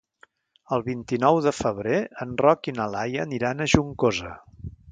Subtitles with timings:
[0.77, 4.35] El vint-i-nou de febrer en Roc i na Laia aniran a Juncosa.